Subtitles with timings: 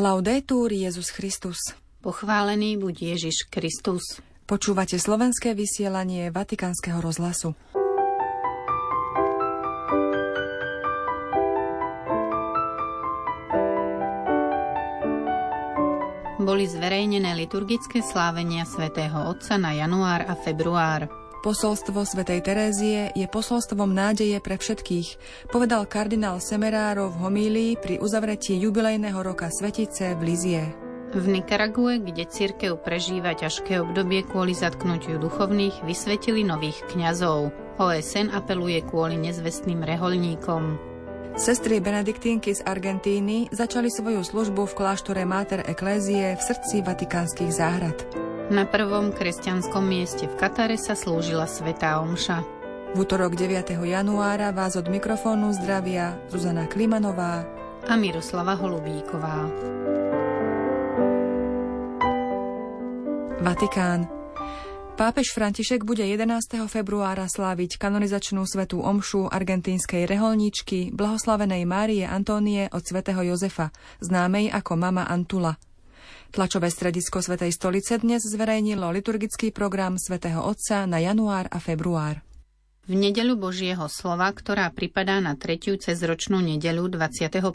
[0.00, 1.60] Laudetur Jezus Christus.
[2.00, 4.00] Pochválený buď Ježiš Kristus.
[4.48, 7.52] Počúvate slovenské vysielanie Vatikánskeho rozhlasu.
[16.40, 21.19] Boli zverejnené liturgické slávenia svätého Otca na január a február.
[21.40, 25.16] Posolstvo svätej Terézie je posolstvom nádeje pre všetkých,
[25.48, 30.62] povedal kardinál Semerárov v homílii pri uzavretí jubilejného roka Svetice v Lizie.
[31.16, 37.56] V Nikarague, kde církev prežíva ťažké obdobie kvôli zatknutiu duchovných, vysvetili nových kňazov.
[37.80, 40.76] OSN apeluje kvôli nezvestným reholníkom.
[41.40, 47.96] Sestry Benediktínky z Argentíny začali svoju službu v kláštore Mater Ecclesiae v srdci vatikánskych záhrad.
[48.50, 52.42] Na prvom kresťanskom mieste v Katare sa slúžila Svetá Omša.
[52.90, 53.78] V útorok 9.
[53.78, 57.46] januára vás od mikrofónu zdravia Zuzana Klimanová
[57.86, 59.46] a Miroslava Holubíková.
[63.38, 64.10] Vatikán.
[64.98, 66.66] Pápež František bude 11.
[66.66, 73.70] februára sláviť kanonizačnú svetú omšu argentínskej reholníčky blahoslavenej Márie Antónie od svätého Jozefa,
[74.02, 75.54] známej ako Mama Antula–
[76.30, 82.22] Tlačové stredisko Svetej stolice dnes zverejnilo liturgický program Svetého Otca na január a február.
[82.86, 87.50] V nedeľu Božieho slova, ktorá pripadá na tretiu cezročnú nedeľu 21.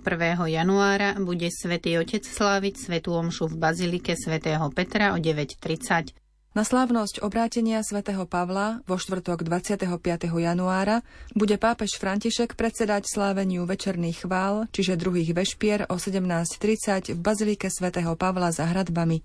[0.51, 6.24] januára, bude Svetý Otec sláviť Svetú Omšu v Bazilike svätého Petra o 9.30.
[6.55, 9.91] Na slávnosť obrátenia svätého Pavla vo štvrtok 25.
[10.39, 11.03] januára
[11.35, 18.15] bude pápež František predsedať sláveniu večerných chvál, čiže druhých vešpier o 17.30 v bazilike svätého
[18.15, 19.19] Pavla za hradbami.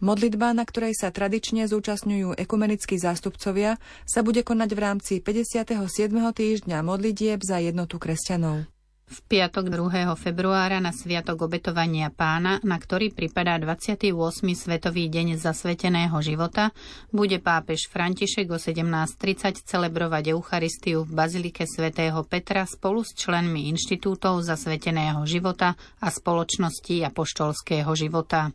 [0.00, 3.76] Modlitba, na ktorej sa tradične zúčastňujú ekumenickí zástupcovia,
[4.08, 5.76] sa bude konať v rámci 57.
[6.08, 8.71] týždňa modlitieb za jednotu kresťanov.
[9.12, 10.08] V piatok 2.
[10.16, 14.08] februára na Sviatok obetovania pána, na ktorý pripadá 28.
[14.56, 16.72] Svetový deň zasveteného života,
[17.12, 24.40] bude pápež František o 17.30 celebrovať Eucharistiu v Bazilike svätého Petra spolu s členmi Inštitútov
[24.48, 28.48] zasveteného života a spoločnosti apoštolského života.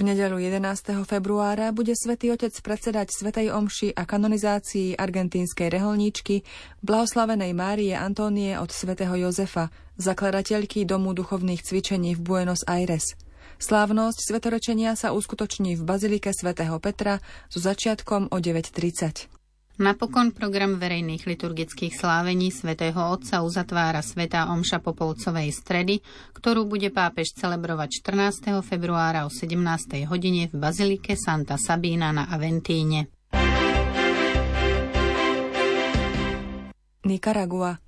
[0.00, 1.04] V nedelu 11.
[1.04, 6.40] februára bude svätý Otec predsedať Svetej Omši a kanonizácii argentínskej reholníčky
[6.80, 9.68] blahoslavenej Márie Antónie od svätého Jozefa,
[10.00, 13.12] zakladateľky Domu duchovných cvičení v Buenos Aires.
[13.60, 17.20] Slávnosť svetorečenia sa uskutoční v Bazilike svätého Petra
[17.52, 19.39] so začiatkom o 9.30.
[19.80, 26.04] Napokon program verejných liturgických slávení svätého Otca uzatvára Sveta Omša Popolcovej stredy,
[26.36, 28.60] ktorú bude pápež celebrovať 14.
[28.60, 30.04] februára o 17.
[30.04, 33.08] hodine v Bazilike Santa Sabina na Aventíne.
[37.08, 37.80] Nikaragua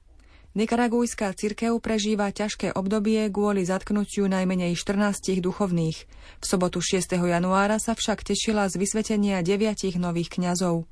[0.57, 6.09] Nikaragujská cirkev prežíva ťažké obdobie kvôli zatknutiu najmenej 14 duchovných.
[6.41, 7.21] V sobotu 6.
[7.21, 10.89] januára sa však tešila z vysvetenia deviatich nových kňazov.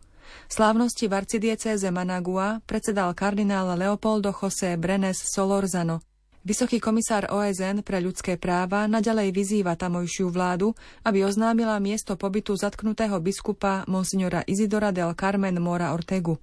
[0.50, 6.02] Slávnosti v arcidiecéze Managua predsedal kardinál Leopoldo José Brenes Solorzano.
[6.40, 10.72] Vysoký komisár OSN pre ľudské práva naďalej vyzýva tamojšiu vládu,
[11.04, 16.40] aby oznámila miesto pobytu zatknutého biskupa monsignora Izidora del Carmen Mora Ortegu.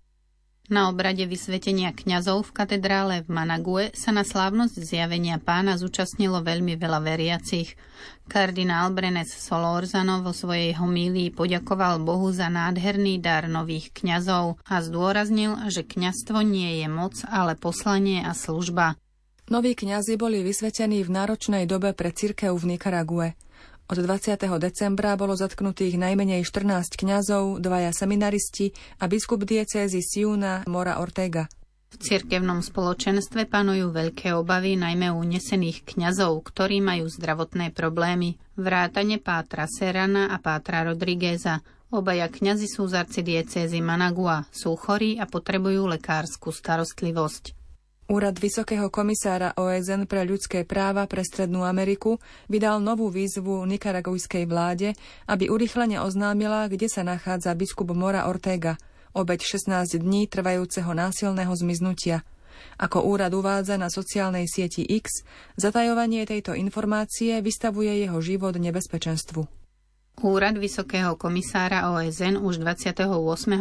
[0.67, 6.75] Na obrade vysvetenia kňazov v katedrále v Manague sa na slávnosť zjavenia pána zúčastnilo veľmi
[6.75, 7.79] veľa veriacich.
[8.27, 15.55] Kardinál Brenes Solorzano vo svojej homílii poďakoval Bohu za nádherný dar nových kňazov a zdôraznil,
[15.71, 18.99] že kňazstvo nie je moc, ale poslanie a služba.
[19.47, 23.39] Noví kňazi boli vysvetení v náročnej dobe pre cirkev v Nikarague.
[23.87, 24.35] Od 20.
[24.59, 31.47] decembra bolo zatknutých najmenej 14 kňazov, dvaja seminaristi a biskup diecézy Siuna Mora Ortega.
[31.87, 38.35] V cirkevnom spoločenstve panujú veľké obavy najmä u nesených kňazov, ktorí majú zdravotné problémy.
[38.59, 41.63] Vrátane Pátra Serana a Pátra Rodrigueza.
[41.87, 47.56] Obaja kňazi sú z arcidiecézy Managua, sú chorí a potrebujú lekárskú starostlivosť.
[48.07, 54.95] Úrad Vysokého komisára OSN pre ľudské práva pre Strednú Ameriku vydal novú výzvu nikaragujskej vláde,
[55.27, 58.79] aby urychlene oznámila, kde sa nachádza biskup Mora Ortega,
[59.11, 62.23] obeď 16 dní trvajúceho násilného zmiznutia.
[62.79, 65.27] Ako úrad uvádza na sociálnej sieti X,
[65.59, 69.66] zatajovanie tejto informácie vystavuje jeho život nebezpečenstvu.
[70.17, 73.05] Úrad Vysokého komisára OSN už 28.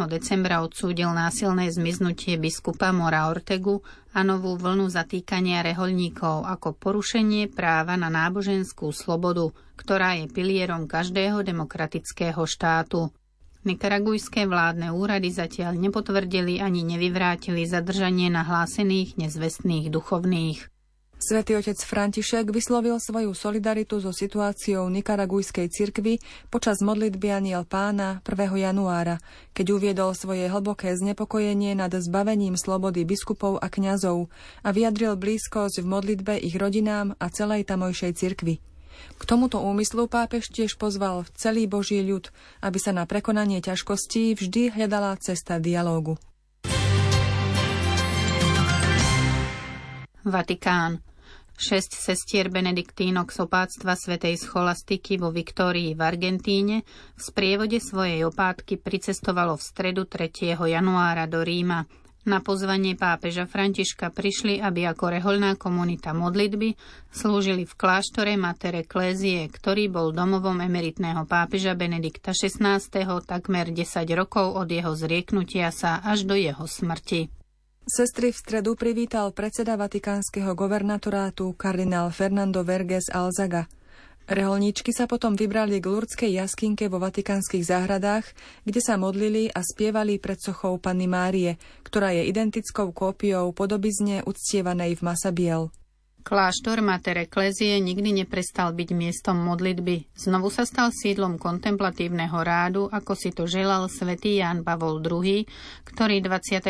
[0.09, 3.85] decembra odsúdil násilné zmiznutie biskupa Mora Ortegu
[4.17, 11.45] a novú vlnu zatýkania reholníkov ako porušenie práva na náboženskú slobodu, ktorá je pilierom každého
[11.45, 13.13] demokratického štátu.
[13.69, 20.73] Nikaragujské vládne úrady zatiaľ nepotvrdili ani nevyvrátili zadržanie nahlásených nezvestných duchovných.
[21.17, 26.21] Svetý otec František vyslovil svoju solidaritu so situáciou Nikaragujskej cirkvy
[26.53, 28.53] počas modlitby Aniel pána 1.
[28.53, 29.17] januára,
[29.57, 34.29] keď uviedol svoje hlboké znepokojenie nad zbavením slobody biskupov a kňazov
[34.61, 38.61] a vyjadril blízkosť v modlitbe ich rodinám a celej tamojšej cirkvi.
[39.17, 42.29] K tomuto úmyslu pápež tiež pozval celý Boží ľud,
[42.61, 46.21] aby sa na prekonanie ťažkostí vždy hľadala cesta dialógu.
[50.27, 51.07] Vatikán.
[51.55, 56.83] Šesť sestier benediktínok z opáctva svätej scholastiky vo Viktórii v Argentíne
[57.15, 60.59] v sprievode svojej opátky pricestovalo v stredu 3.
[60.59, 61.87] januára do Ríma.
[62.27, 66.75] Na pozvanie pápeža Františka prišli, aby ako reholná komunita modlitby
[67.15, 72.83] slúžili v kláštore Matere Klézie, ktorý bol domovom emeritného pápeža Benedikta XVI.
[73.23, 73.79] takmer 10
[74.19, 77.46] rokov od jeho zrieknutia sa až do jeho smrti.
[77.87, 83.71] Sestry v stredu privítal predseda vatikánskeho governatorátu kardinál Fernando Verges Alzaga.
[84.27, 88.27] Reholníčky sa potom vybrali k Lurdskej jaskinke vo vatikánskych záhradách,
[88.67, 94.99] kde sa modlili a spievali pred sochou Panny Márie, ktorá je identickou kópiou podobizne uctievanej
[94.99, 95.63] v Masabiel.
[96.27, 100.11] Kláštor Mater Eklézie nikdy neprestal byť miestom modlitby.
[100.19, 105.47] Znovu sa stal sídlom kontemplatívneho rádu, ako si to želal svätý Ján Pavol II,
[105.87, 106.67] ktorý 25.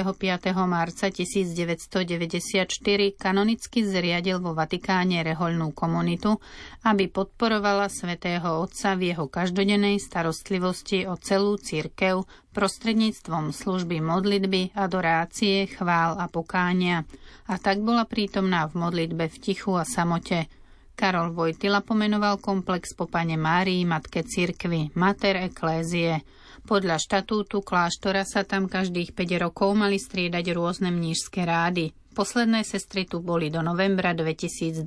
[0.68, 2.68] marca 1994
[3.16, 6.36] kanonicky zriadil vo Vatikáne rehoľnú komunitu,
[6.84, 15.68] aby podporovala svätého Otca v jeho každodennej starostlivosti o celú církev prostredníctvom služby modlitby, adorácie,
[15.68, 17.04] chvál a pokánia.
[17.52, 20.48] A tak bola prítomná v modlitbe v tichu a samote.
[20.96, 26.24] Karol Vojtila pomenoval komplex po pane Márii, matke cirkvy, Mater Eklézie.
[26.64, 31.92] Podľa štatútu kláštora sa tam každých 5 rokov mali striedať rôzne mnížské rády.
[32.16, 34.80] Posledné sestry tu boli do novembra 2012,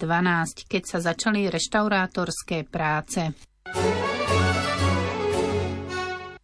[0.66, 3.30] keď sa začali reštaurátorské práce.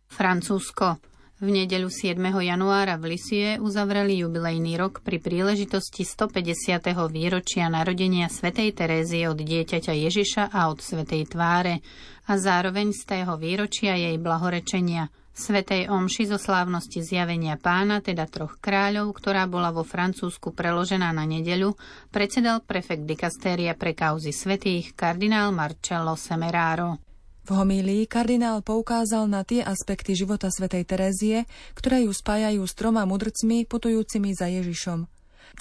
[0.05, 1.14] Francúzsko.
[1.35, 2.15] V nedeľu 7.
[2.31, 6.79] januára v Lisie uzavreli jubilejný rok pri príležitosti 150.
[7.11, 11.83] výročia narodenia svätej Terézie od dieťaťa Ježiša a od svätej tváre
[12.31, 18.55] a zároveň z tého výročia jej blahorečenia Svetej omši zo slávnosti zjavenia pána, teda troch
[18.63, 21.75] kráľov, ktorá bola vo Francúzsku preložená na nedeľu,
[22.15, 27.03] predsedal prefekt dikastéria pre kauzy svetých kardinál Marcello Semeraro.
[27.45, 31.45] V homílii kardinál poukázal na tie aspekty života svätej Terézie,
[31.77, 35.05] ktoré ju spájajú s troma mudrcmi putujúcimi za Ježišom.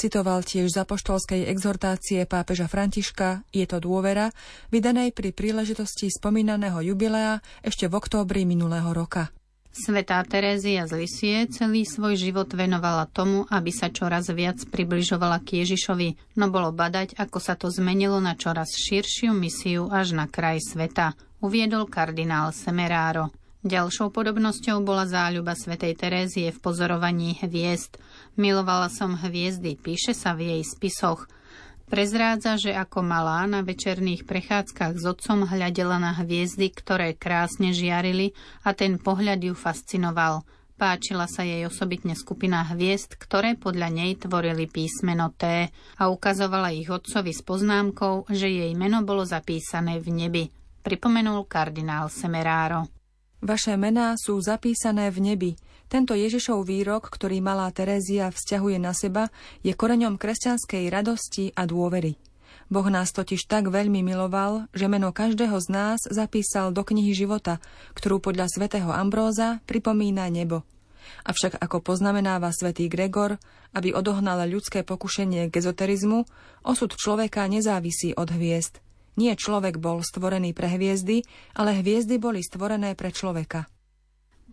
[0.00, 4.32] Citoval tiež z apoštolskej exhortácie pápeža Františka Je to dôvera,
[4.72, 9.28] vydanej pri príležitosti spomínaného jubilea ešte v októbri minulého roka.
[9.74, 15.66] Svetá Terézia z Lisie celý svoj život venovala tomu, aby sa čoraz viac približovala k
[15.66, 20.62] Ježišovi, no bolo badať, ako sa to zmenilo na čoraz širšiu misiu až na kraj
[20.62, 23.34] sveta, uviedol kardinál Semeráro.
[23.66, 27.98] Ďalšou podobnosťou bola záľuba svätej Terézie v pozorovaní hviezd.
[28.38, 31.26] Milovala som hviezdy, píše sa v jej spisoch.
[31.84, 38.32] Prezrádza, že ako malá na večerných prechádzkach s otcom hľadela na hviezdy, ktoré krásne žiarili
[38.64, 40.42] a ten pohľad ju fascinoval.
[40.74, 46.90] Páčila sa jej osobitne skupina hviezd, ktoré podľa nej tvorili písmeno T a ukazovala ich
[46.90, 50.44] otcovi s poznámkou, že jej meno bolo zapísané v nebi
[50.84, 52.84] pripomenul kardinál Semeráro.
[53.44, 55.50] Vaše mená sú zapísané v nebi.
[55.92, 59.28] Tento Ježišov výrok, ktorý malá Terézia vzťahuje na seba,
[59.60, 62.16] je koreňom kresťanskej radosti a dôvery.
[62.72, 67.60] Boh nás totiž tak veľmi miloval, že meno každého z nás zapísal do knihy života,
[67.92, 70.64] ktorú podľa svätého Ambróza pripomína nebo.
[71.28, 73.36] Avšak ako poznamenáva svätý Gregor,
[73.76, 76.24] aby odohnal ľudské pokušenie k ezoterizmu,
[76.64, 78.83] osud človeka nezávisí od hviezd.
[79.14, 81.22] Nie človek bol stvorený pre hviezdy,
[81.54, 83.70] ale hviezdy boli stvorené pre človeka.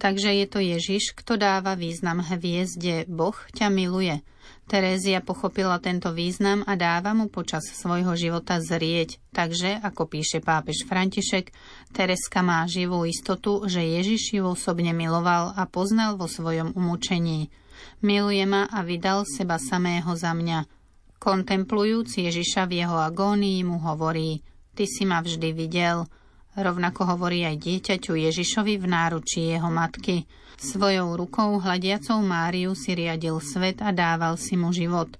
[0.01, 3.05] Takže je to Ježiš, kto dáva význam hviezde.
[3.05, 4.25] Boh ťa miluje.
[4.65, 9.21] Terézia pochopila tento význam a dáva mu počas svojho života zrieť.
[9.29, 11.53] Takže, ako píše pápež František,
[11.93, 17.53] Tereska má živú istotu, že Ježiš ju osobne miloval a poznal vo svojom umúčení.
[18.01, 20.80] Miluje ma a vydal seba samého za mňa.
[21.21, 26.07] Kontemplujúc Ježiša v jeho agónii mu hovorí– Ty si ma vždy videl.
[26.55, 30.27] Rovnako hovorí aj dieťaťu Ježišovi v náručí jeho matky.
[30.59, 35.11] Svojou rukou hľadiacou Máriu si riadil svet a dával si mu život.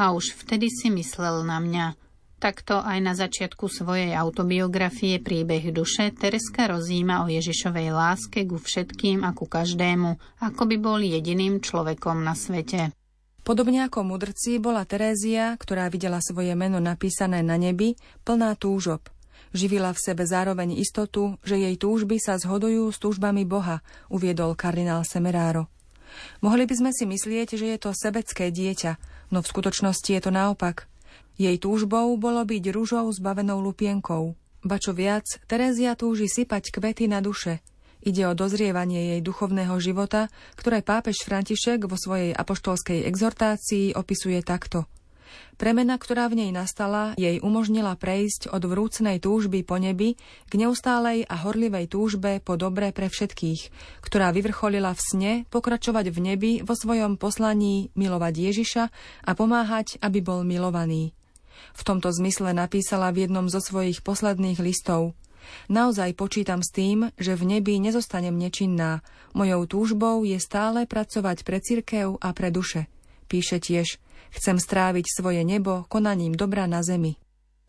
[0.00, 1.86] A už vtedy si myslel na mňa.
[2.40, 9.24] Takto aj na začiatku svojej autobiografie Príbeh duše Tereska rozíma o Ježišovej láske ku všetkým
[9.24, 12.92] a ku každému, ako by bol jediným človekom na svete.
[13.44, 17.92] Podobne ako mudrci bola Terézia, ktorá videla svoje meno napísané na nebi,
[18.24, 19.04] plná túžob.
[19.52, 25.04] Živila v sebe zároveň istotu, že jej túžby sa zhodujú s túžbami Boha, uviedol kardinál
[25.04, 25.68] Semeráro.
[26.40, 28.96] Mohli by sme si myslieť, že je to sebecké dieťa,
[29.28, 30.88] no v skutočnosti je to naopak.
[31.36, 34.32] Jej túžbou bolo byť rúžou zbavenou lupienkou.
[34.64, 37.60] Ba čo viac, Terézia túži sypať kvety na duše–
[38.04, 40.28] Ide o dozrievanie jej duchovného života,
[40.60, 44.84] ktoré pápež František vo svojej apoštolskej exhortácii opisuje takto.
[45.56, 51.24] Premena, ktorá v nej nastala, jej umožnila prejsť od vrúcnej túžby po nebi k neustálej
[51.24, 53.72] a horlivej túžbe po dobre pre všetkých,
[54.04, 58.84] ktorá vyvrcholila v sne pokračovať v nebi vo svojom poslaní milovať Ježiša
[59.24, 61.16] a pomáhať, aby bol milovaný.
[61.72, 65.16] V tomto zmysle napísala v jednom zo svojich posledných listov–
[65.68, 69.04] Naozaj počítam s tým, že v nebi nezostanem nečinná.
[69.32, 72.86] Mojou túžbou je stále pracovať pre cirkev a pre duše.
[73.26, 73.98] Píše tiež,
[74.36, 77.16] chcem stráviť svoje nebo konaním dobra na zemi.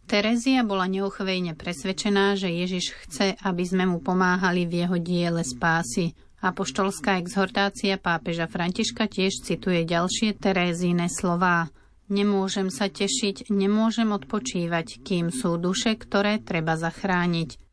[0.06, 6.14] Terezia bola neochvejne presvedčená, že Ježiš chce, aby sme mu pomáhali v jeho diele spásy.
[6.46, 11.74] Apoštolská exhortácia pápeža Františka tiež cituje ďalšie Terézine slová.
[12.06, 17.65] Nemôžem sa tešiť, nemôžem odpočívať, kým sú duše, ktoré treba zachrániť.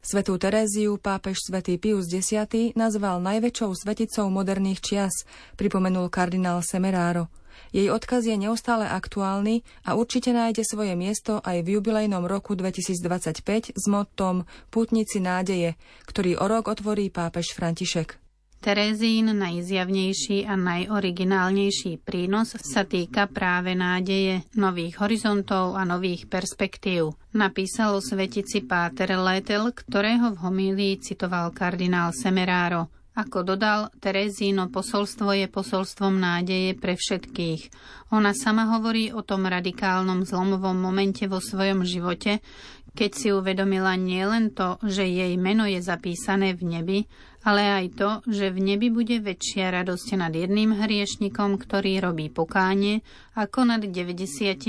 [0.00, 2.32] Svetú Teréziu pápež svätý Pius X
[2.72, 5.28] nazval najväčšou sveticou moderných čias,
[5.60, 7.28] pripomenul kardinál Semeráro.
[7.68, 13.76] Jej odkaz je neustále aktuálny a určite nájde svoje miesto aj v jubilejnom roku 2025
[13.76, 15.76] s mottom Pútnici nádeje,
[16.08, 18.29] ktorý o rok otvorí pápež František.
[18.60, 27.16] Terezín najzjavnejší a najoriginálnejší prínos sa týka práve nádeje, nových horizontov a nových perspektív.
[27.32, 32.92] Napísal o svetici Páter Letel, ktorého v homílii citoval kardinál Semeráro.
[33.16, 37.72] Ako dodal, Terezíno posolstvo je posolstvom nádeje pre všetkých.
[38.12, 42.44] Ona sama hovorí o tom radikálnom zlomovom momente vo svojom živote,
[42.92, 46.98] keď si uvedomila nielen to, že jej meno je zapísané v nebi,
[47.40, 53.00] ale aj to, že v nebi bude väčšia radosť nad jedným hriešnikom, ktorý robí pokánie,
[53.32, 54.60] ako nad 99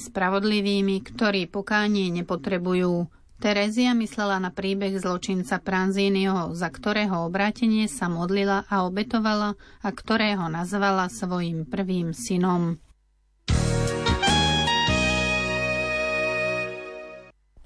[0.00, 3.12] spravodlivými, ktorí pokánie nepotrebujú.
[3.34, 9.52] Terezia myslela na príbeh zločinca Pranzínyho, za ktorého obrátenie sa modlila a obetovala
[9.84, 12.80] a ktorého nazvala svojim prvým synom.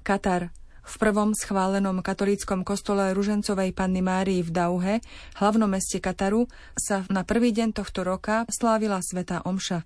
[0.03, 0.58] Katar.
[0.89, 4.93] V prvom schválenom katolíckom kostole Ružencovej Panny Márii v Dauhe,
[5.37, 9.85] hlavnom meste Kataru, sa na prvý deň tohto roka slávila Sveta Omša.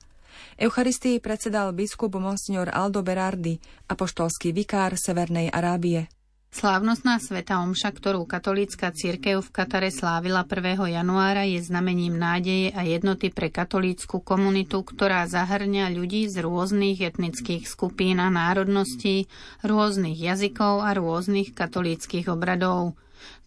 [0.55, 3.59] Eucharistii predsedal biskup Monsignor Aldo Berardi,
[3.91, 6.07] apoštolský vikár Severnej Arábie.
[6.53, 10.85] Slávnostná sveta omša, ktorú katolícka církev v Katare slávila 1.
[10.85, 17.65] januára, je znamením nádeje a jednoty pre katolícku komunitu, ktorá zahrňa ľudí z rôznych etnických
[17.65, 19.25] skupín a národností,
[19.65, 22.93] rôznych jazykov a rôznych katolíckých obradov.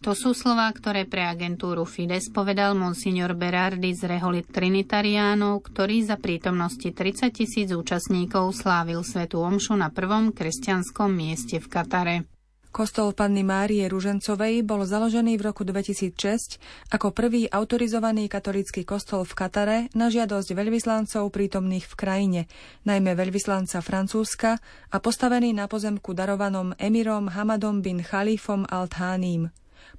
[0.03, 6.19] To sú slová, ktoré pre agentúru Fides povedal monsignor Berardi z Reholit Trinitariánov, ktorý za
[6.19, 12.36] prítomnosti 30 tisíc účastníkov slávil svetu omšu na prvom kresťanskom mieste v Katare.
[12.77, 16.61] Kostol Panny Márie Ružencovej bol založený v roku 2006
[16.93, 22.41] ako prvý autorizovaný katolícky kostol v Katare na žiadosť veľvyslancov prítomných v krajine,
[22.85, 24.61] najmä veľvyslanca Francúzska
[24.93, 29.49] a postavený na pozemku darovanom emirom Hamadom bin Khalifom al-Thaním.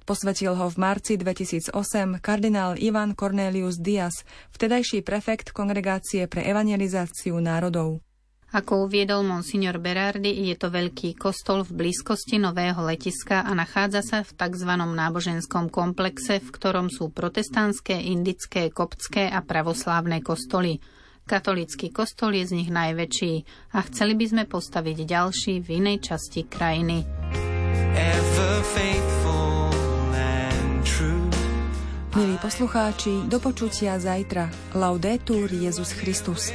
[0.07, 1.75] Posvetil ho v marci 2008
[2.23, 4.23] kardinál Ivan Cornelius Diaz,
[4.55, 7.99] vtedajší prefekt Kongregácie pre evangelizáciu národov.
[8.49, 14.19] Ako uviedol monsignor Berardi, je to veľký kostol v blízkosti nového letiska a nachádza sa
[14.25, 14.73] v tzv.
[14.73, 20.81] náboženskom komplexe, v ktorom sú protestantské, indické, koptské a pravoslávne kostoly.
[21.29, 23.33] Katolícky kostol je z nich najväčší
[23.77, 27.05] a chceli by sme postaviť ďalší v inej časti krajiny.
[32.17, 34.49] Milí poslucháči, do počutia zajtra.
[34.73, 36.49] Laudetur Jezus Christus.